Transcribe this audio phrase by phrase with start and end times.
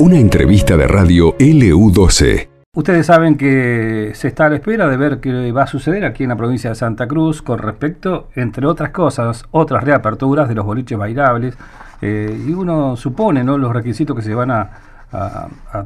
[0.00, 2.48] Una entrevista de radio LU12.
[2.74, 6.22] Ustedes saben que se está a la espera de ver qué va a suceder aquí
[6.22, 10.64] en la provincia de Santa Cruz con respecto, entre otras cosas, otras reaperturas de los
[10.64, 11.58] boliches bailables.
[12.00, 13.58] Eh, y uno supone ¿no?
[13.58, 14.70] los requisitos que se van a,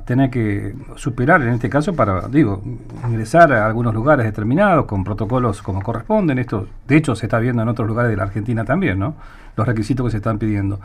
[0.05, 2.63] tener que superar en este caso para, digo,
[3.09, 6.39] ingresar a algunos lugares determinados con protocolos como corresponden.
[6.39, 9.15] Esto, de hecho, se está viendo en otros lugares de la Argentina también, ¿no?
[9.57, 10.79] Los requisitos que se están pidiendo.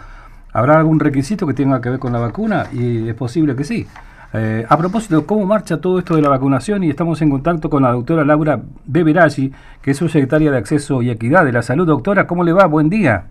[0.59, 2.67] ¿Habrá algún requisito que tenga que ver con la vacuna?
[2.73, 3.87] Y es posible que sí.
[4.33, 6.83] Eh, a propósito, ¿cómo marcha todo esto de la vacunación?
[6.83, 11.11] Y estamos en contacto con la doctora Laura Beberaggi, que es subsecretaria de Acceso y
[11.11, 11.87] Equidad de la Salud.
[11.87, 12.65] Doctora, ¿cómo le va?
[12.65, 13.27] Buen día.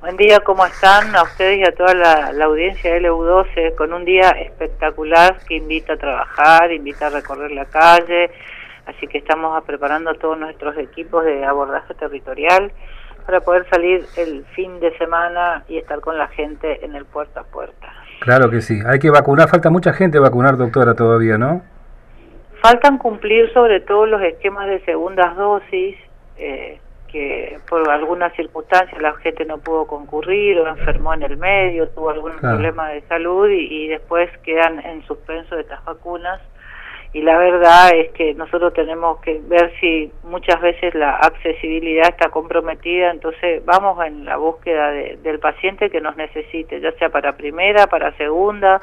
[0.00, 1.14] Buen día, ¿cómo están?
[1.14, 5.92] A ustedes y a toda la, audiencia de LU12, con un día espectacular que invita
[5.92, 8.32] a trabajar, invita a recorrer la calle,
[8.86, 12.72] así que estamos preparando a todos nuestros equipos de abordaje territorial
[13.22, 17.40] para poder salir el fin de semana y estar con la gente en el puerta
[17.40, 17.92] a puerta.
[18.20, 21.62] Claro que sí, hay que vacunar, falta mucha gente vacunar, doctora, todavía, ¿no?
[22.60, 25.96] Faltan cumplir sobre todo los esquemas de segundas dosis,
[26.36, 31.88] eh, que por alguna circunstancia la gente no pudo concurrir o enfermó en el medio,
[31.88, 36.40] tuvo algún problema de salud y, y después quedan en suspenso de estas vacunas
[37.14, 42.30] y la verdad es que nosotros tenemos que ver si muchas veces la accesibilidad está
[42.30, 47.86] comprometida, entonces vamos en la búsqueda del paciente que nos necesite, ya sea para primera,
[47.86, 48.80] para segunda,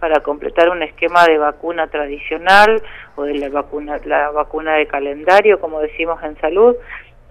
[0.00, 2.80] para completar un esquema de vacuna tradicional
[3.16, 6.74] o de la vacuna, la vacuna de calendario, como decimos en salud.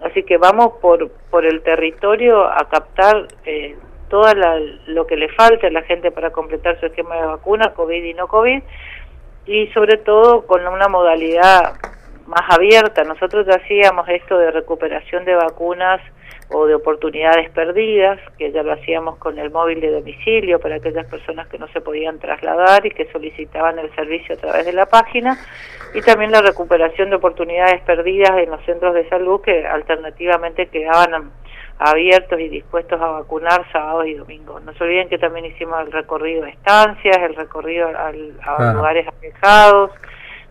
[0.02, 3.76] Así que vamos por, por el territorio a captar eh,
[4.08, 4.32] todo
[4.86, 8.14] lo que le falta a la gente para completar su esquema de vacuna, COVID y
[8.14, 8.62] no COVID
[9.48, 11.74] y sobre todo con una modalidad
[12.26, 13.02] más abierta.
[13.02, 16.02] Nosotros hacíamos esto de recuperación de vacunas
[16.50, 21.06] o de oportunidades perdidas, que ya lo hacíamos con el móvil de domicilio para aquellas
[21.06, 24.86] personas que no se podían trasladar y que solicitaban el servicio a través de la
[24.86, 25.38] página,
[25.94, 31.32] y también la recuperación de oportunidades perdidas en los centros de salud que alternativamente quedaban
[31.78, 34.62] abiertos y dispuestos a vacunar sábados y domingos.
[34.64, 38.12] No se olviden que también hicimos el recorrido de estancias, el recorrido a
[38.72, 39.90] lugares alejados.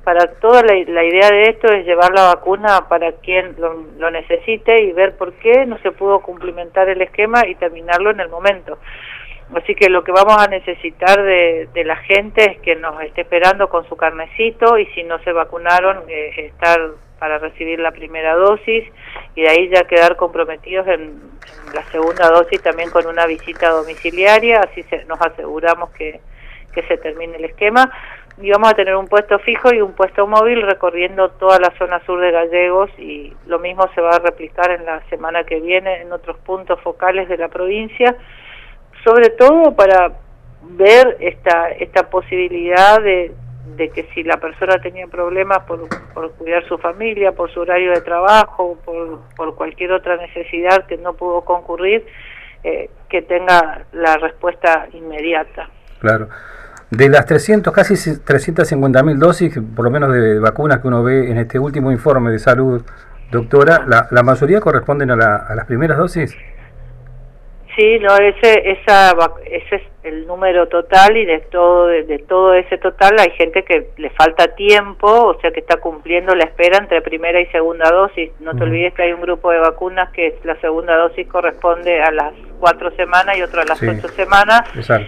[0.04, 4.94] Para toda la, idea de esto es llevar la vacuna para quien lo, necesite y
[4.94, 8.78] ver por qué no se pudo cumplimentar el esquema y terminarlo en el momento.
[9.54, 13.68] Así que lo que vamos a necesitar de, la gente es que nos esté esperando
[13.68, 16.80] con su carnecito y si no se vacunaron, eh, estar
[17.20, 18.86] para recibir la primera dosis
[19.36, 21.38] y de ahí ya quedar comprometidos en,
[21.74, 26.20] la segunda dosis también con una visita domiciliaria, así se, nos aseguramos que,
[26.74, 27.92] que se termine el esquema.
[28.40, 32.00] Y vamos a tener un puesto fijo y un puesto móvil recorriendo toda la zona
[32.06, 36.02] sur de Gallegos y lo mismo se va a replicar en la semana que viene
[36.02, 38.16] en otros puntos focales de la provincia,
[39.04, 40.12] sobre todo para
[40.62, 43.32] ver esta, esta posibilidad de,
[43.76, 47.92] de que si la persona tenía problemas por, por cuidar su familia, por su horario
[47.92, 52.06] de trabajo, por, por cualquier otra necesidad que no pudo concurrir,
[52.64, 55.70] eh, que tenga la respuesta inmediata.
[56.00, 56.30] Claro.
[56.90, 61.30] De las 300, casi 350 mil dosis, por lo menos de vacunas que uno ve
[61.30, 62.82] en este último informe de salud,
[63.30, 66.36] doctora, ¿la, la mayoría corresponden a, la, a las primeras dosis?
[67.78, 69.16] Sí, no, ese, esa,
[69.46, 73.90] ese es el número total y de todo, de, todo ese total hay gente que
[73.98, 78.32] le falta tiempo, o sea que está cumpliendo la espera entre primera y segunda dosis.
[78.40, 82.10] No te olvides que hay un grupo de vacunas que la segunda dosis corresponde a
[82.10, 84.62] las cuatro semanas y otro a las ocho semanas.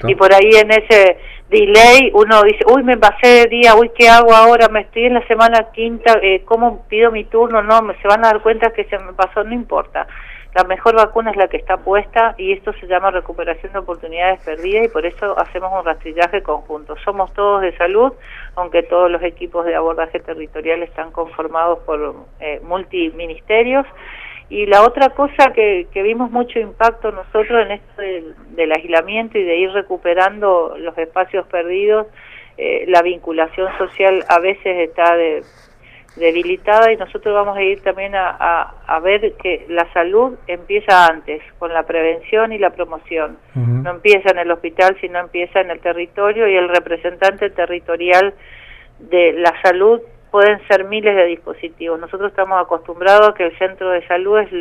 [0.08, 1.18] Y por ahí en ese
[1.50, 4.68] delay uno dice, uy, me pasé de día, uy, ¿qué hago ahora?
[4.70, 7.64] Me estoy en la semana quinta, eh, ¿cómo pido mi turno?
[7.64, 10.06] No, se van a dar cuenta que se me pasó, no importa
[10.56, 14.42] la mejor vacuna es la que está puesta y esto se llama recuperación de oportunidades
[14.44, 16.96] perdidas y por eso hacemos un rastrillaje conjunto.
[17.06, 18.14] Somos todos de salud,
[18.56, 23.86] aunque todos los equipos de abordaje territorial están conformados por eh, multiministerios.
[24.50, 29.58] Y la otra cosa que, vimos mucho impacto nosotros en esto del, aislamiento y de
[29.58, 32.08] ir recuperando los espacios perdidos,
[32.58, 35.44] eh, la vinculación social a veces está de,
[36.16, 41.42] debilitada y nosotros vamos a ir también a, a, ver que la salud empieza antes,
[41.58, 43.38] con la prevención y la promoción.
[43.56, 48.34] No empieza en el hospital, sino empieza en el territorio y el representante territorial
[49.00, 50.02] de la salud
[50.32, 52.00] pueden ser miles de dispositivos.
[52.00, 54.52] Nosotros estamos acostumbrados a que el centro de salud es,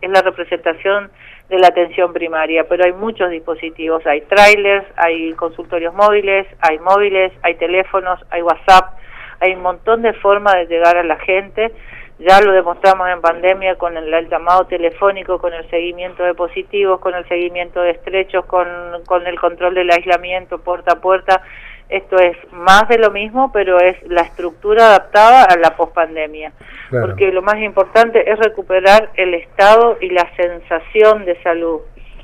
[0.00, 1.10] es, la representación
[1.48, 7.32] de la atención primaria, pero hay muchos dispositivos, hay trailers, hay consultorios móviles, hay móviles,
[7.42, 8.98] hay teléfonos, hay WhatsApp,
[9.40, 11.72] hay un montón de formas de llegar a la gente,
[12.18, 17.14] ya lo demostramos en pandemia con el, llamado telefónico, con el seguimiento de positivos, con
[17.14, 18.68] el seguimiento de estrechos, con,
[19.04, 21.42] con el control del aislamiento puerta a puerta.
[21.88, 26.52] Esto es más de lo mismo, pero es la estructura adaptada a la pospandemia.
[26.90, 31.80] Porque lo más importante es recuperar el estado y la sensación de salud.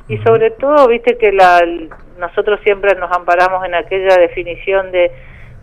[0.09, 1.61] Y sobre todo, viste que la,
[2.19, 5.11] nosotros siempre nos amparamos en aquella definición de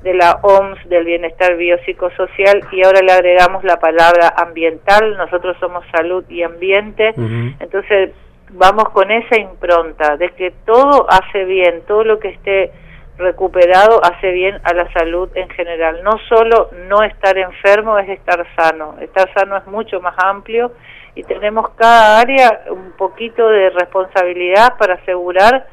[0.04, 5.84] de la OMS del bienestar biopsicosocial y ahora le agregamos la palabra ambiental, nosotros somos
[5.92, 7.14] salud y ambiente,
[7.60, 8.12] entonces
[8.52, 12.72] vamos con esa impronta de que todo hace bien, todo lo que esté
[13.18, 16.04] recuperado hace bien a la salud en general.
[16.04, 20.72] No solo no estar enfermo es estar sano, estar sano es mucho más amplio
[21.16, 25.66] y tenemos cada área un poquito de responsabilidad para asegurar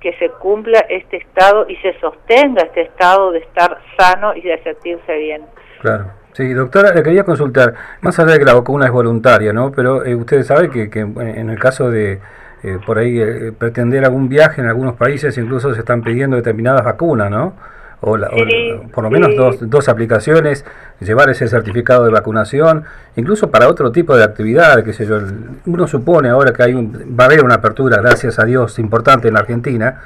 [0.00, 4.62] que se cumpla este estado y se sostenga este estado de estar sano y de
[4.62, 5.42] sentirse bien.
[5.80, 6.12] Claro.
[6.32, 9.72] Sí, doctora, le quería consultar, más allá de que la vacuna es voluntaria, ¿no?
[9.72, 12.20] Pero eh, usted sabe que, que, en el caso de
[12.62, 16.84] eh, por ahí eh, pretender algún viaje en algunos países incluso se están pidiendo determinadas
[16.84, 17.54] vacunas, ¿no?
[18.00, 18.16] O,
[18.92, 20.64] por lo menos dos, dos aplicaciones,
[21.00, 22.84] llevar ese certificado de vacunación,
[23.16, 25.18] incluso para otro tipo de actividad, qué sé yo.
[25.66, 29.28] Uno supone ahora que hay un, va a haber una apertura, gracias a Dios, importante
[29.28, 30.00] en la Argentina,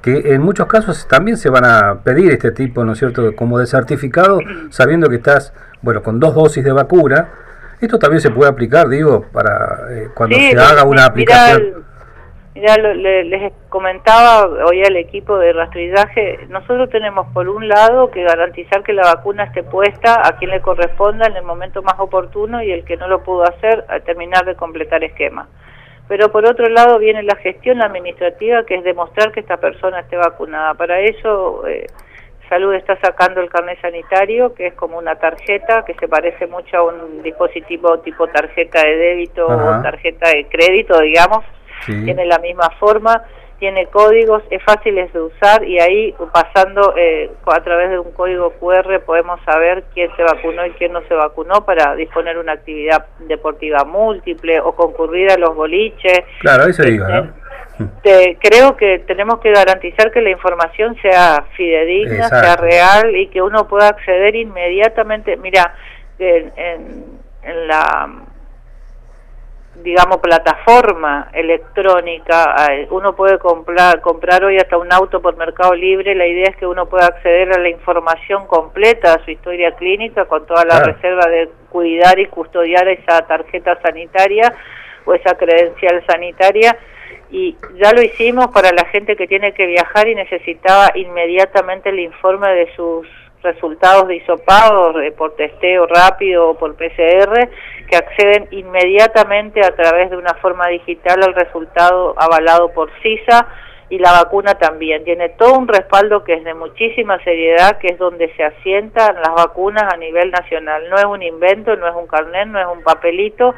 [0.00, 3.58] que en muchos casos también se van a pedir este tipo, ¿no es cierto?, como
[3.58, 4.38] de certificado,
[4.70, 7.28] sabiendo que estás, bueno, con dos dosis de vacuna.
[7.80, 11.82] Esto también se puede aplicar, digo, para eh, cuando se haga una aplicación.
[12.54, 18.82] Ya les comentaba hoy al equipo de rastrillaje, nosotros tenemos por un lado que garantizar
[18.82, 22.70] que la vacuna esté puesta a quien le corresponda en el momento más oportuno y
[22.70, 25.48] el que no lo pudo hacer a terminar de completar esquema.
[26.08, 30.18] Pero por otro lado viene la gestión administrativa que es demostrar que esta persona esté
[30.18, 30.74] vacunada.
[30.74, 31.86] Para eso eh,
[32.50, 36.76] Salud está sacando el carnet sanitario, que es como una tarjeta que se parece mucho
[36.76, 41.42] a un dispositivo tipo tarjeta de débito o tarjeta de crédito, digamos
[41.86, 43.22] tiene la misma forma,
[43.58, 48.52] tiene códigos, es fácil de usar y ahí pasando eh, a través de un código
[48.58, 53.06] QR podemos saber quién se vacunó y quién no se vacunó para disponer una actividad
[53.20, 56.24] deportiva múltiple o concurrir a los boliches.
[56.40, 57.40] Claro, eso digo, ¿no?
[58.02, 63.68] creo que tenemos que garantizar que la información sea fidedigna, sea real y que uno
[63.68, 65.36] pueda acceder inmediatamente.
[65.36, 65.74] Mira,
[66.18, 66.52] en,
[67.42, 68.10] en la
[69.76, 72.54] digamos, plataforma electrónica.
[72.90, 76.14] Uno puede comprar, comprar hoy hasta un auto por Mercado Libre.
[76.14, 80.26] La idea es que uno pueda acceder a la información completa de su historia clínica
[80.26, 84.54] con toda la reserva de cuidar y custodiar esa tarjeta sanitaria
[85.04, 86.76] o esa credencial sanitaria.
[87.30, 92.00] Y ya lo hicimos para la gente que tiene que viajar y necesitaba inmediatamente el
[92.00, 93.06] informe de sus
[93.42, 97.48] resultados de hisopado por testeo rápido o por PCR
[97.88, 103.46] que acceden inmediatamente a través de una forma digital al resultado avalado por CISA
[103.90, 105.04] y la vacuna también.
[105.04, 109.34] Tiene todo un respaldo que es de muchísima seriedad, que es donde se asientan las
[109.34, 110.88] vacunas a nivel nacional.
[110.88, 113.54] No es un invento, no es un carnet, no es un papelito,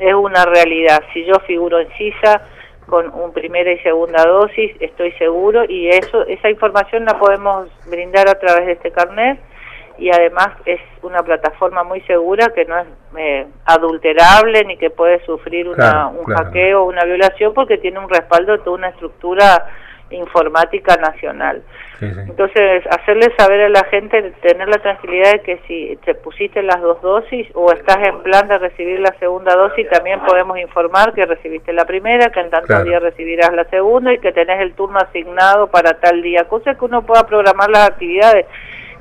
[0.00, 1.00] es una realidad.
[1.12, 2.42] Si yo figuro en CISA,
[2.88, 8.28] con un primera y segunda dosis, estoy seguro, y eso esa información la podemos brindar
[8.28, 9.38] a través de este carnet
[9.98, 12.86] y además es una plataforma muy segura que no es
[13.16, 18.08] eh, adulterable ni que puede sufrir una, un hackeo o una violación porque tiene un
[18.08, 19.66] respaldo de toda una estructura
[20.10, 21.62] informática nacional.
[22.00, 26.80] Entonces, hacerle saber a la gente, tener la tranquilidad de que si te pusiste las
[26.80, 31.26] dos dosis o estás en plan de recibir la segunda dosis, también podemos informar que
[31.26, 34.98] recibiste la primera, que en tantos días recibirás la segunda y que tenés el turno
[34.98, 38.46] asignado para tal día, cosa que uno pueda programar las actividades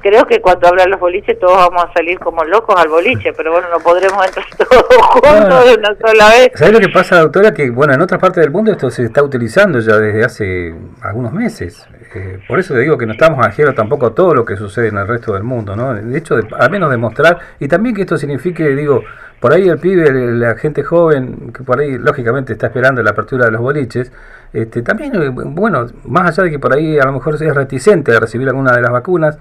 [0.01, 3.51] creo que cuando hablan los boliches todos vamos a salir como locos al boliche, pero
[3.51, 6.51] bueno, no podremos entrar todos juntos de una sola vez.
[6.55, 7.53] ¿Sabes lo que pasa, doctora?
[7.53, 11.33] Que bueno, en otras partes del mundo esto se está utilizando ya desde hace algunos
[11.33, 11.87] meses.
[12.15, 14.87] Eh, por eso te digo que no estamos ajenos tampoco a todo lo que sucede
[14.87, 15.93] en el resto del mundo, ¿no?
[15.93, 19.03] De hecho, de, al menos demostrar, y también que esto signifique, digo,
[19.39, 23.45] por ahí el pibe, la gente joven, que por ahí lógicamente está esperando la apertura
[23.45, 24.11] de los boliches,
[24.53, 28.15] este, también, eh, bueno, más allá de que por ahí a lo mejor es reticente
[28.15, 29.37] a recibir alguna de las vacunas,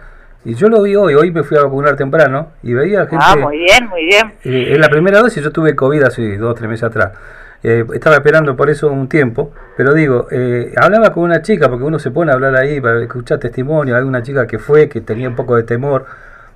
[0.47, 3.17] y yo lo vi hoy, hoy me fui a vacunar temprano y veía gente...
[3.19, 4.33] Ah, muy bien, muy bien.
[4.45, 7.13] Eh, en la primera dosis yo tuve COVID hace dos o tres meses atrás.
[7.65, 11.85] Eh, estaba esperando por eso un tiempo, pero digo, eh, hablaba con una chica, porque
[11.85, 15.01] uno se pone a hablar ahí para escuchar testimonio, hay una chica que fue, que
[15.01, 16.07] tenía un poco de temor,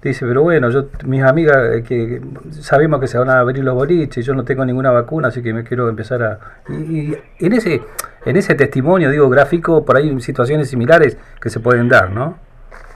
[0.01, 2.23] dice, pero bueno, yo mis amigas que
[2.61, 5.53] sabemos que se van a abrir los boliches, yo no tengo ninguna vacuna, así que
[5.53, 6.39] me quiero empezar a...
[6.69, 7.83] Y, en ese
[8.25, 12.50] en ese testimonio, digo, gráfico, por ahí situaciones similares que se pueden dar, ¿no?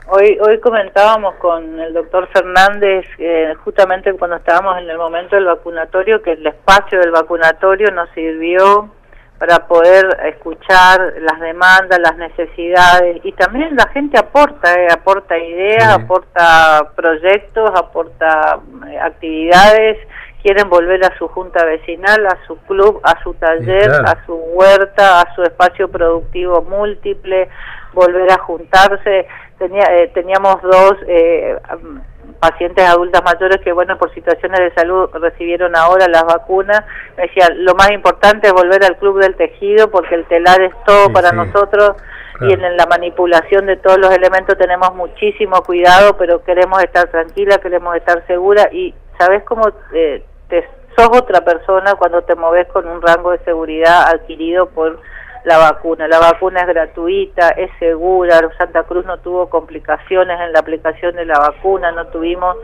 [0.07, 5.45] Hoy, hoy comentábamos con el doctor Fernández, eh, justamente cuando estábamos en el momento del
[5.45, 8.91] vacunatorio, que el espacio del vacunatorio nos sirvió
[9.39, 15.95] para poder escuchar las demandas, las necesidades y también la gente aporta, eh, aporta ideas,
[15.95, 19.97] aporta proyectos, aporta eh, actividades,
[20.43, 25.21] quieren volver a su junta vecinal, a su club, a su taller, a su huerta,
[25.21, 27.49] a su espacio productivo múltiple,
[27.93, 29.25] volver a juntarse.
[29.57, 31.57] Tenía, eh, teníamos dos eh,
[32.39, 36.83] pacientes adultas mayores que, bueno, por situaciones de salud recibieron ahora las vacunas.
[37.17, 40.73] Me decían, lo más importante es volver al club del tejido porque el telar es
[40.85, 41.93] todo para nosotros
[42.41, 47.59] y en la manipulación de todos los elementos tenemos muchísimo cuidado, pero queremos estar tranquila,
[47.59, 52.87] queremos estar segura y sabes cómo eh, te sos otra persona cuando te moves con
[52.87, 54.99] un rango de seguridad adquirido por
[55.45, 56.07] la vacuna.
[56.07, 61.25] La vacuna es gratuita, es segura, Santa Cruz no tuvo complicaciones en la aplicación de
[61.25, 62.57] la vacuna, no tuvimos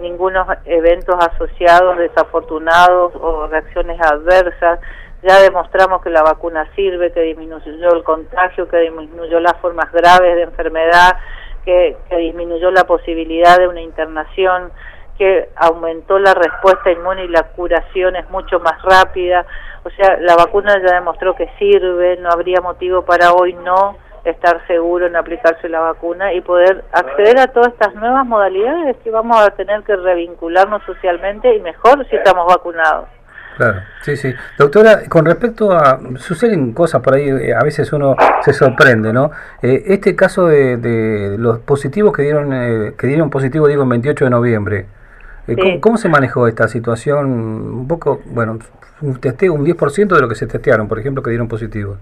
[0.00, 4.80] ningunos eventos asociados desafortunados o reacciones adversas.
[5.22, 10.36] Ya demostramos que la vacuna sirve, que disminuyó el contagio, que disminuyó las formas graves
[10.36, 11.16] de enfermedad,
[11.64, 14.70] que, que disminuyó la posibilidad de una internación
[15.18, 19.46] que aumentó la respuesta inmune y la curación es mucho más rápida.
[19.84, 24.66] O sea, la vacuna ya demostró que sirve, no habría motivo para hoy no estar
[24.66, 29.36] seguro en aplicarse la vacuna y poder acceder a todas estas nuevas modalidades que vamos
[29.40, 33.08] a tener que revincularnos socialmente y mejor si estamos vacunados.
[33.56, 34.34] Claro, sí, sí.
[34.58, 35.98] Doctora, con respecto a...
[36.18, 39.30] Suceden cosas por ahí, eh, a veces uno se sorprende, ¿no?
[39.62, 43.88] Eh, este caso de, de, los positivos que dieron, eh, que dieron positivo, digo, el
[43.88, 44.86] 28 de noviembre,
[45.48, 47.26] eh, ¿cómo, se manejó esta situación?
[47.26, 48.58] Un poco, bueno,
[49.00, 51.96] un testeo, un 10% de lo que se testearon, por ejemplo, que dieron positivo.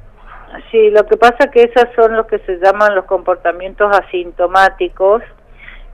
[0.70, 5.22] Sí, lo que pasa que esos son los que se llaman los comportamientos asintomáticos,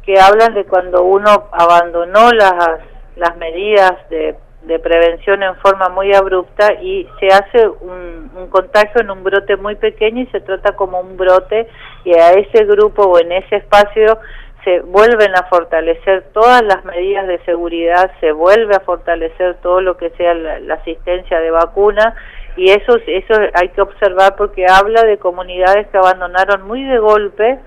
[0.04, 2.80] que hablan de cuando uno abandonó las,
[3.16, 9.00] las medidas de, de prevención en forma muy abrupta y se hace un, un, contagio
[9.00, 11.68] en un brote muy pequeño y se trata como un brote
[12.04, 14.18] y a ese grupo o en ese espacio
[14.64, 19.96] se vuelven a fortalecer todas las medidas de seguridad, se vuelve a fortalecer todo lo
[19.96, 22.14] que sea la, asistencia de vacuna
[22.56, 27.58] y eso, eso hay que observar porque habla de comunidades que abandonaron muy de golpe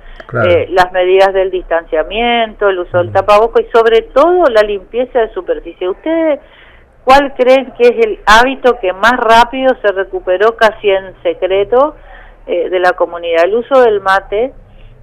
[0.45, 3.13] eh, las medidas del distanciamiento, el uso del mm.
[3.13, 5.89] tapaboco y sobre todo la limpieza de superficie.
[5.89, 6.39] ¿Ustedes
[7.03, 11.95] cuál creen que es el hábito que más rápido se recuperó casi en secreto
[12.45, 13.45] eh, de la comunidad?
[13.45, 14.53] El uso del mate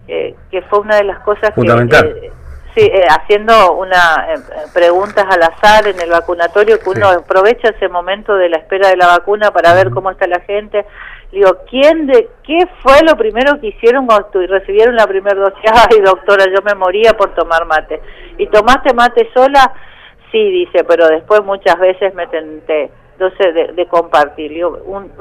[0.07, 1.61] que fue una de las cosas que...
[1.63, 2.33] Eh,
[2.75, 4.39] sí, eh, haciendo una eh,
[4.73, 8.97] preguntas al azar en el vacunatorio, que uno aprovecha ese momento de la espera de
[8.97, 10.85] la vacuna para ver cómo está la gente.
[11.33, 15.65] Digo, ¿quién de qué fue lo primero que hicieron cuando recibieron la primera dosis?
[15.91, 18.01] Ay, doctora, yo me moría por tomar mate.
[18.39, 19.73] ¿Y tomaste mate sola?
[20.33, 24.65] Sí, dice, pero después muchas veces me tenté entonces de, de compartir.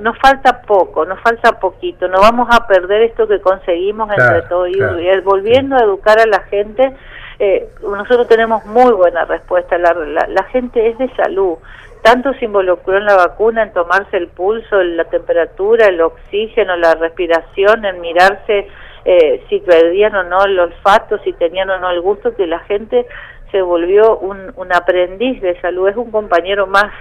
[0.01, 4.69] nos falta poco, nos falta poquito, no vamos a perder esto que conseguimos entre todos.
[4.69, 4.79] Y,
[5.21, 6.95] volviendo a educar a la gente.
[7.41, 11.55] Eh, nosotros tenemos muy buena respuesta, la, la, gente es de salud,
[12.01, 16.95] tanto se involucró en la vacuna, en tomarse el pulso, la temperatura, el oxígeno, la
[16.95, 18.67] respiración, en mirarse
[19.05, 22.59] eh, si perdían o no el olfato, si tenían o no el gusto, que la
[22.59, 23.05] gente
[23.51, 26.91] se volvió un, un aprendiz de salud, es un compañero más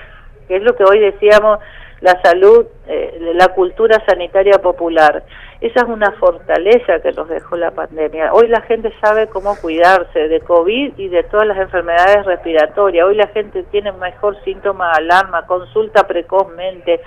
[0.48, 1.58] que es lo que hoy decíamos,
[2.00, 5.24] la salud, eh, la cultura sanitaria popular.
[5.60, 8.32] Esa es una fortaleza que nos dejó la pandemia.
[8.32, 13.04] Hoy la gente sabe cómo cuidarse de COVID y de todas las enfermedades respiratorias.
[13.06, 17.00] Hoy la gente tiene mejor síntoma alarma, consulta precozmente,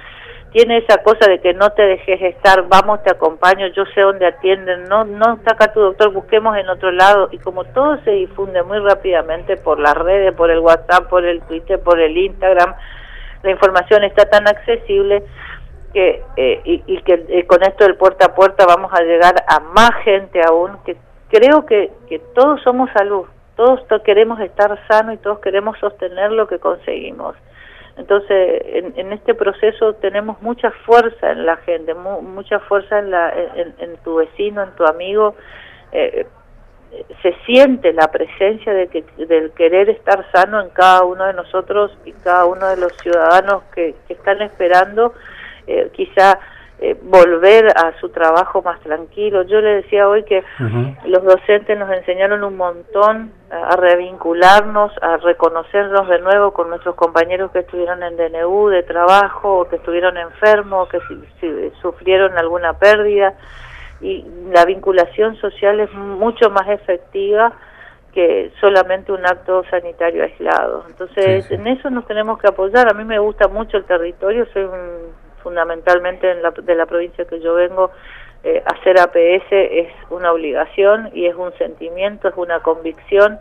[0.51, 4.25] tiene esa cosa de que no te dejes estar, vamos, te acompaño, yo sé dónde
[4.25, 7.29] atienden, no, no está acá tu doctor, busquemos en otro lado.
[7.31, 11.41] Y como todo se difunde muy rápidamente por las redes, por el WhatsApp, por el
[11.43, 12.75] Twitter, por el Instagram,
[13.43, 15.23] la información está tan accesible
[15.93, 19.59] que eh, y, que eh, con esto del puerta a puerta vamos a llegar a
[19.59, 20.95] más gente aún que
[21.29, 23.25] creo que, que todos somos salud.
[23.55, 27.35] Todos queremos estar sanos y todos queremos sostener lo que conseguimos.
[27.97, 33.33] Entonces en, en este proceso tenemos mucha fuerza en la gente mucha fuerza en, la,
[33.79, 35.35] en, tu vecino en tu amigo
[35.91, 36.25] eh,
[37.21, 41.97] se siente la presencia de que, del querer estar sano en cada uno de nosotros
[42.05, 45.13] y cada uno de los ciudadanos que, están esperando
[45.67, 46.39] eh, quizá
[46.83, 49.43] eh, volver a su trabajo más tranquilo.
[49.43, 50.43] Yo le decía hoy que
[51.05, 57.51] los docentes nos enseñaron un montón a, revincularnos, a reconocernos de nuevo con nuestros compañeros
[57.51, 60.99] que estuvieron en DNU de trabajo o que estuvieron enfermos, que
[61.39, 63.35] si, sufrieron alguna pérdida
[64.01, 67.53] y la vinculación social es mucho más efectiva
[68.13, 70.83] que solamente un acto sanitario aislado.
[70.89, 72.89] Entonces, en eso nos tenemos que apoyar.
[72.89, 74.67] A mí me gusta mucho el territorio, soy
[75.41, 77.91] fundamentalmente en la, de la provincia que yo vengo,
[78.43, 83.39] eh, hacer APS es una obligación y es un sentimiento, es una convicción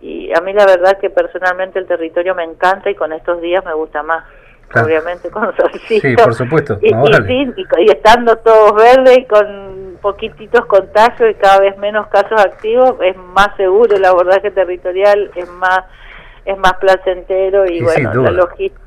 [0.00, 3.64] y a mí la verdad que personalmente el territorio me encanta y con estos días
[3.64, 4.24] me gusta más.
[4.72, 6.08] Obviamente con solcito.
[6.08, 6.78] Sí, por supuesto.
[6.80, 9.69] Y, y, estando todos verdes y con
[10.00, 15.48] poquititos contagios y cada vez menos casos activos, es más seguro el abordaje territorial, es
[15.48, 15.80] más
[16.44, 18.80] es más placentero y, bueno, la logística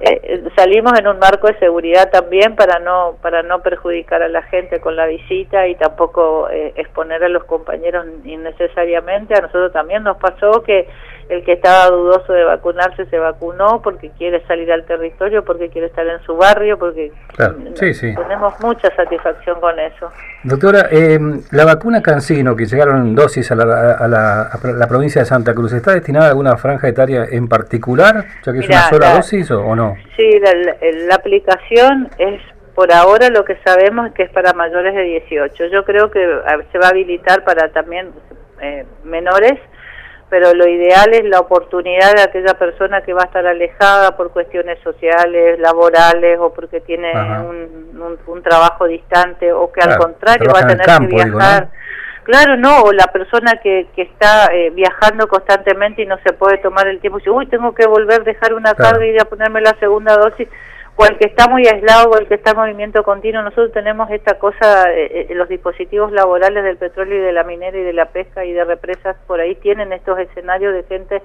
[0.00, 4.42] eh, salimos en un marco de seguridad también para no para no perjudicar a la
[4.42, 9.34] gente con la visita y tampoco eh, exponer a los compañeros innecesariamente.
[9.34, 10.88] A nosotros también nos pasó que
[11.28, 15.86] el que estaba dudoso de vacunarse se vacunó porque quiere salir al territorio, porque quiere
[15.86, 20.10] estar en su barrio, porque tenemos mucha satisfacción con eso.
[20.42, 21.18] Doctora, eh,
[21.50, 25.92] la vacuna Cancino, que llegaron dosis a la, a, la, provincia de Santa Cruz, ¿está
[25.92, 29.96] destinada a alguna franja etaria en particular, ya que es una sola dosis o, no?
[30.16, 32.40] Sí, la, aplicación es
[32.74, 35.66] por ahora lo que sabemos es que es para mayores de 18.
[35.66, 36.20] Yo creo que
[36.72, 38.10] se va a habilitar para también
[38.60, 39.58] eh, menores
[40.30, 44.30] pero lo ideal es la oportunidad de aquella persona que va a estar alejada por
[44.30, 50.60] cuestiones sociales, laborales o porque tiene un, un, trabajo distante o que al contrario va
[50.60, 51.68] a tener que viajar.
[52.24, 56.56] Claro, no, o la persona que, que está eh, viajando constantemente y no se puede
[56.56, 59.60] tomar el tiempo dice, uy, tengo que volver dejar una carga y ir a ponerme
[59.60, 60.48] la segunda dosis
[60.96, 63.42] o que está muy aislado o que está en movimiento continuo.
[63.42, 67.76] Nosotros tenemos esta cosa, eh, eh, los dispositivos laborales del petróleo y de la minera
[67.76, 71.22] y de la pesca y de represas por ahí tienen estos escenarios de gente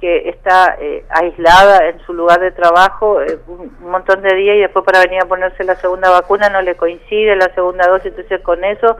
[0.00, 3.18] que está eh, aislada en su lugar de trabajo
[3.48, 6.74] un, montón de días y después para venir a ponerse la segunda vacuna no le
[6.74, 8.98] coincide la segunda dosis, entonces con eso,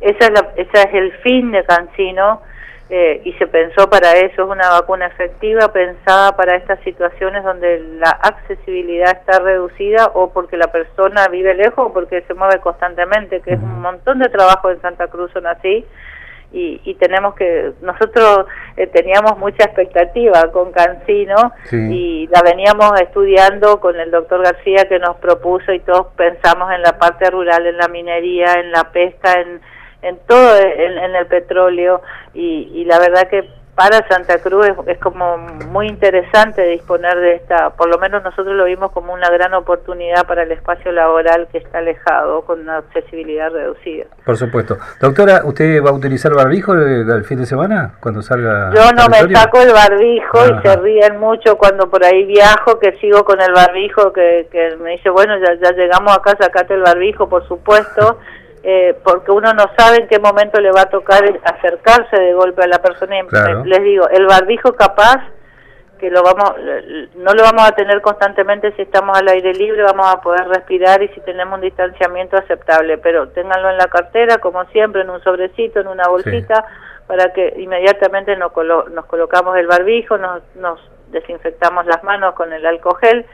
[0.00, 2.42] esa es, esa es el fin de Cancino
[2.90, 7.80] eh, y se pensó para eso, es una vacuna efectiva pensada para estas situaciones donde
[7.98, 13.40] la accesibilidad está reducida o porque la persona vive lejos o porque se mueve constantemente,
[13.40, 15.84] que es un montón de trabajo en Santa Cruz son así.
[16.52, 23.80] Y, y tenemos que, nosotros eh, teníamos mucha expectativa con Cancino y la veníamos estudiando
[23.80, 27.76] con el doctor García que nos propuso y todos pensamos en la parte rural, en
[27.76, 29.60] la minería, en la pesca, en,
[30.04, 32.02] en todo en, el petróleo
[32.34, 37.88] y, la verdad que para Santa Cruz es, como muy interesante disponer de esta, por
[37.88, 41.78] lo menos nosotros lo vimos como una gran oportunidad para el espacio laboral que está
[41.78, 44.04] alejado, con una accesibilidad reducida.
[44.24, 44.78] Por supuesto.
[45.00, 48.70] Doctora, ¿usted va a utilizar barbijo el, fin de semana cuando salga?
[48.72, 52.92] Yo no me saco el barbijo y se ríen mucho cuando por ahí viajo, que
[52.98, 56.82] sigo con el barbijo, que, que me dice, bueno, ya, ya llegamos acá, sacate el
[56.82, 58.20] barbijo, por supuesto.
[58.66, 62.64] Eh, porque uno no sabe en qué momento le va a tocar acercarse de golpe
[62.64, 63.18] a la persona.
[63.18, 65.20] Y Les digo, el barbijo capaz
[65.98, 66.54] que lo vamos,
[67.14, 68.72] no lo vamos a tener constantemente.
[68.72, 72.96] Si estamos al aire libre, vamos a poder respirar y si tenemos un distanciamiento aceptable,
[72.96, 76.64] pero ténganlo en la cartera, como siempre, en un sobrecito, en una bolsita,
[77.06, 78.52] para que inmediatamente nos,
[78.90, 83.26] nos colocamos el barbijo, nos, nos desinfectamos las manos con el alcohol gel,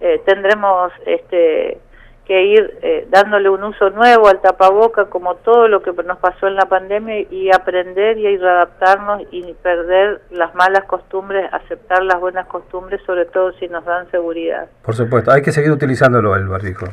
[0.00, 1.78] eh, tendremos este
[2.26, 6.46] que ir eh, dándole un uso nuevo al tapaboca, como todo lo que nos pasó
[6.46, 12.20] en la pandemia, y aprender y ir adaptarnos y perder las malas costumbres, aceptar las
[12.20, 14.68] buenas costumbres, sobre todo si nos dan seguridad.
[14.82, 16.86] Por supuesto, hay que seguir utilizándolo el barbijo.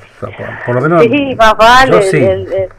[0.66, 1.04] Por, lo menos.
[1.04, 2.70] Sí, más vale.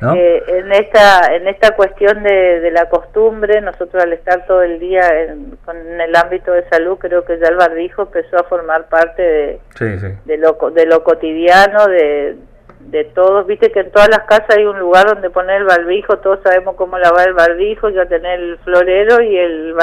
[0.00, 5.00] Eh, en esta en esta cuestión de, la costumbre, nosotros al estar todo el día
[5.22, 9.22] en, con, el ámbito de salud, creo que ya el barbijo empezó a formar parte
[9.80, 12.36] de, de, lo, de lo cotidiano, de,
[12.78, 13.46] de todos.
[13.48, 16.76] Viste que en todas las casas hay un lugar donde poner el barbijo, todos sabemos
[16.76, 19.74] cómo lavar el barbijo, ya tener el florero y el,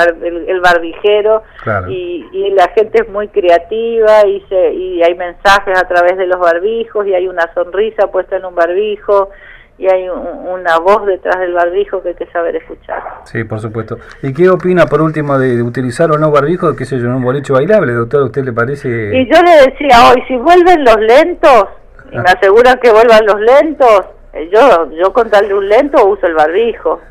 [0.47, 1.43] el, barbijero,
[1.89, 6.28] y, y, la gente es muy creativa y, se, y hay mensajes a través de
[6.28, 9.30] los barbijos y hay una sonrisa puesta en un barbijo
[9.78, 13.04] y hay una voz detrás del barbijo que hay que saber escuchar.
[13.26, 13.98] Sí, por supuesto.
[14.22, 17.24] ¿Y qué opina, por último, de, utilizar o no barbijo, qué sé yo, en un
[17.24, 18.22] boliche bailable, doctor?
[18.22, 18.88] ¿A usted le parece...?
[18.90, 21.66] Y yo le decía hoy, si vuelven los lentos,
[22.10, 22.36] y me ah.
[22.38, 26.36] aseguran que vuelvan los lentos, eh, yo, yo con tal de un lento uso el
[26.36, 27.02] barbijo.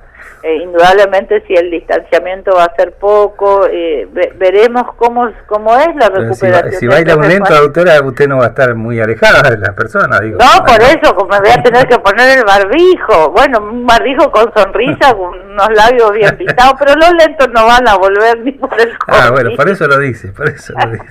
[0.47, 6.11] Eh, indudablemente si el distanciamiento va a ser poco, eh, veremos cómo, cómo es la
[6.11, 6.81] recuperación.
[6.81, 10.21] Si, baila un lento, doctora, usted no va a estar muy alejada de las personas.
[10.21, 10.39] Digo.
[10.39, 13.31] No, por eso, como voy a tener que poner el barbijo.
[13.31, 17.89] Bueno, un barbijo con sonrisa, con unos labios bien pintados, pero los lentos no van
[17.89, 21.07] a volver ni por el Ah, bueno, por eso lo dice, por eso lo dice.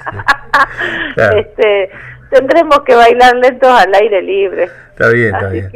[1.39, 1.89] este,
[2.29, 4.69] tendremos que bailar lentos al aire libre.
[4.91, 5.71] Está bien, está bien.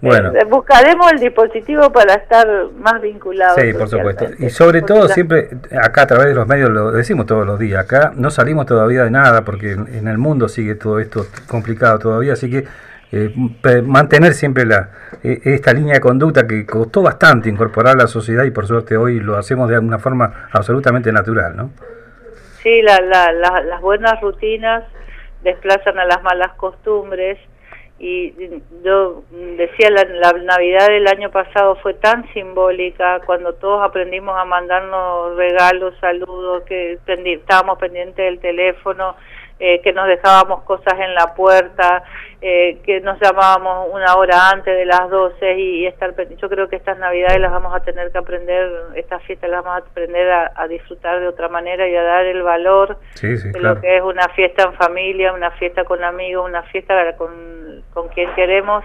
[0.00, 0.32] Bueno.
[0.34, 3.60] Eh, buscaremos el dispositivo para estar más vinculados.
[3.60, 4.26] Sí, por supuesto.
[4.38, 5.50] Y sobre todo, siempre,
[5.82, 9.04] acá a través de los medios lo decimos todos los días, acá no salimos todavía
[9.04, 12.64] de nada porque en el mundo sigue todo esto complicado todavía, así que
[13.12, 13.34] eh,
[13.82, 14.90] mantener siempre la,
[15.24, 18.96] eh, esta línea de conducta que costó bastante incorporar a la sociedad y por suerte
[18.96, 21.70] hoy lo hacemos de una forma absolutamente natural, ¿no?
[22.62, 24.84] Sí, la, la, las buenas rutinas
[25.42, 27.38] desplazan a las malas costumbres
[28.02, 28.32] y
[28.82, 34.46] yo decía la, la, Navidad del año pasado fue tan simbólica cuando todos aprendimos a
[34.46, 39.16] mandarnos regalos, saludos, que estábamos pendientes del teléfono,
[39.62, 42.02] eh, que nos dejábamos cosas en la puerta,
[42.40, 46.76] eh, que nos llamábamos una hora antes de las 12 y, estar yo creo que
[46.76, 50.66] estas navidades las vamos a tener que aprender estas fiestas las vamos a aprender a,
[50.66, 54.62] disfrutar de otra manera y a dar el valor de lo que es una fiesta
[54.62, 58.82] en familia una fiesta con amigos una fiesta con, con quien queremos.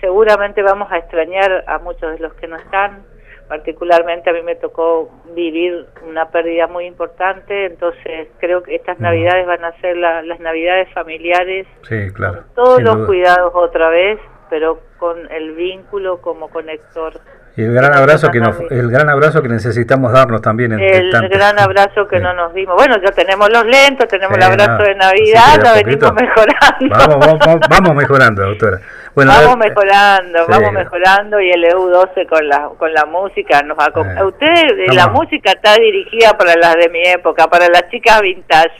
[0.00, 3.04] Seguramente vamos a extrañar a muchos de los que no están
[3.50, 9.44] particularmente a mí me tocó vivir una pérdida muy importante, entonces creo que estas navidades
[9.44, 14.78] van a ser las navidades familiares, sí, claro, con todos los cuidados otra vez, pero
[14.98, 17.14] con el vínculo como conector.
[17.56, 20.72] Y el gran abrazo que nos, el gran abrazo que necesitamos darnos también.
[20.72, 22.76] el gran abrazo que no nos dimos.
[22.76, 27.18] Bueno, ya tenemos los lentos, tenemos el abrazo de Navidad, ya venimos mejorando.
[27.18, 28.80] Vamos, vamos, mejorando, doctora.
[29.14, 34.24] Bueno, vamos mejorando, vamos mejorando y el EU12 con la con la música nos acompaña.
[34.24, 38.70] Usted, la música está dirigida para las de mi época, para las chicas vintage,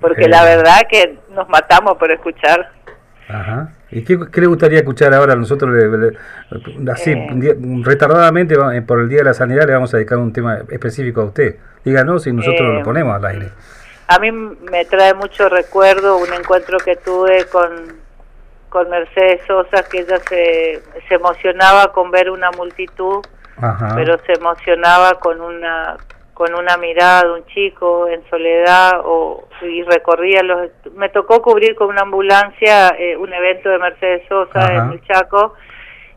[0.00, 2.70] porque la verdad que nos matamos por escuchar.
[3.28, 3.70] Ajá.
[3.92, 5.34] ¿Y qué, le gustaría escuchar ahora?
[5.34, 5.74] Nosotros,
[6.92, 7.56] así, eh.
[7.82, 11.22] retardadamente, eh, por el Día de la Sanidad, le vamos a dedicar un tema específico
[11.22, 11.56] a usted.
[11.84, 12.84] Díganos si nosotros lo eh.
[12.84, 13.48] ponemos al aire.
[14.06, 17.70] A mí me trae mucho recuerdo un encuentro que tuve con,
[18.68, 23.24] con Mercedes Sosa, que ella se, se emocionaba con ver una multitud,
[23.96, 25.96] pero se emocionaba con una
[26.40, 31.74] con una mirada de un chico en soledad o y recorría los me tocó cubrir
[31.74, 35.52] con una ambulancia eh, un evento de Mercedes Sosa en el Chaco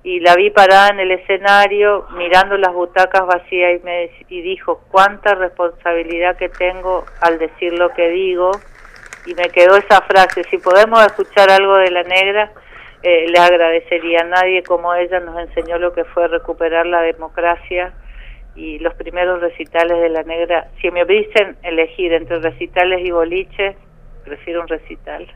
[0.02, 4.80] y la vi parada en el escenario mirando las butacas vacías y me y dijo
[4.90, 8.52] cuánta responsabilidad que tengo al decir lo que digo
[9.26, 12.50] y me quedó esa frase si podemos escuchar algo de la negra
[13.02, 17.92] eh, le agradecería nadie como ella nos enseñó lo que fue recuperar la democracia
[18.56, 23.76] y los primeros recitales de la negra, si me dicen elegir entre recitales y boliches,
[24.24, 25.28] prefiero un recital.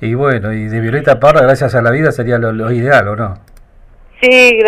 [0.00, 3.34] Y bueno, y de Violeta Parra, gracias a la vida, sería lo, ideal, ¿o no?
[4.22, 4.58] Sí,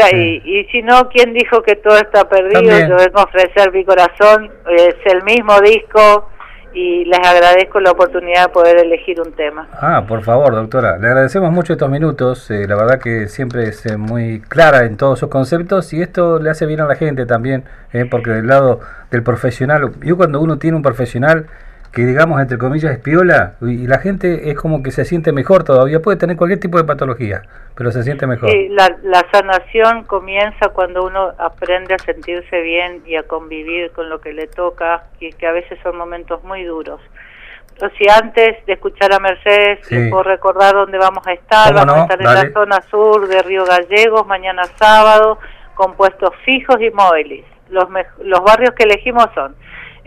[0.45, 2.63] Y, si no, ¿quién dijo que todo está perdido?
[2.63, 6.29] Yo vengo a ofrecer mi corazón, es el mismo disco,
[6.77, 9.67] y les agradezco la oportunidad de poder elegir un tema.
[9.73, 10.99] Ah, por favor, doctora.
[10.99, 12.51] Le agradecemos mucho estos minutos.
[12.51, 16.39] Eh, la verdad que siempre es eh, muy clara en todos sus conceptos y esto
[16.39, 20.39] le hace bien a la gente también, eh, porque del lado del profesional, yo cuando
[20.39, 21.47] uno tiene un profesional
[21.97, 25.65] que digamos entre comillas es piola y la gente es como que se siente mejor
[25.65, 27.41] todavía, puede tener cualquier tipo de patología,
[27.75, 28.51] pero se siente mejor.
[28.51, 34.11] Sí, la, la sanación comienza cuando uno aprende a sentirse bien y a convivir con
[34.11, 37.01] lo que le toca, y que a veces son momentos muy duros.
[37.79, 39.79] Pero si antes de escuchar a Mercedes,
[40.11, 43.65] puedo recordar dónde vamos a estar, vamos a estar en la zona sur de Río
[43.65, 45.39] Gallegos, mañana sábado,
[45.75, 47.47] con puestos fijos y móviles.
[47.71, 47.87] Los,
[48.23, 49.57] los barrios que elegimos son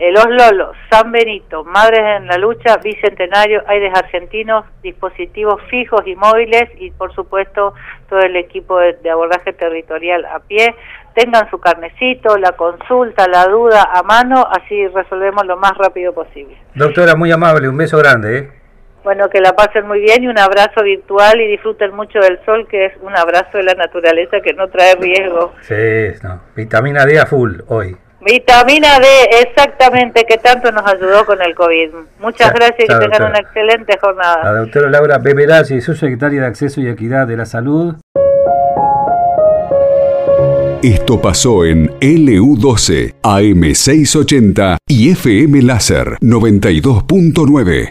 [0.08, 6.70] los Lolos, San Benito, Madres en la Lucha, Bicentenario, Aires Argentinos, dispositivos fijos y móviles
[6.78, 7.74] y por supuesto
[8.08, 10.74] todo el equipo de, abordaje territorial a pie.
[11.14, 16.56] Tengan su carnecito, la consulta, la duda a mano, así resolvemos lo más rápido posible.
[16.74, 18.38] Doctora, muy amable, un beso grande.
[18.38, 18.48] ¿eh?
[19.04, 22.66] Bueno, que la pasen muy bien y un abrazo virtual y disfruten mucho del sol,
[22.68, 25.52] que es un abrazo de la naturaleza que no trae riesgo.
[25.60, 26.40] Sí, no.
[26.56, 27.96] vitamina D a full hoy.
[28.20, 29.06] Vitamina D,
[29.40, 31.88] exactamente, que tanto nos ayudó con el COVID.
[32.20, 34.44] Muchas gracias y que tengan una excelente jornada.
[34.44, 37.94] La doctora Laura Beberazzi, su secretaria de Acceso y Equidad de la Salud.
[40.82, 47.88] Esto pasó en LU12, AM680 y FM Láser 92.9.